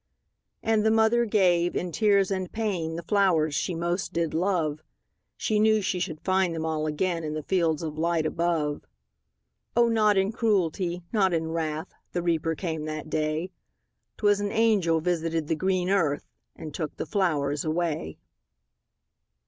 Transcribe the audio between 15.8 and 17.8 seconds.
earth, And took the flowers